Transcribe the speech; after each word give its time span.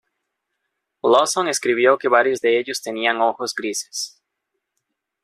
Lawson 1.03 1.47
escribió 1.47 1.99
que 1.99 2.07
varios 2.07 2.41
de 2.41 2.57
ellos 2.57 2.81
tenían 2.81 3.21
ojos 3.21 3.53
grises. 3.53 4.19